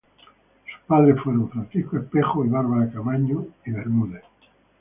Sus 0.65 0.79
padres 0.87 1.15
fueron 1.23 1.47
Francisco 1.51 1.95
Espejo 1.95 2.43
y 2.43 2.49
Bárbara 2.49 2.89
Camaño 2.91 3.45
y 3.63 3.69
Bermúdez. 3.69 4.23